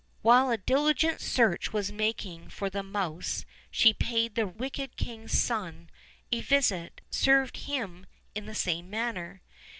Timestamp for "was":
1.73-1.91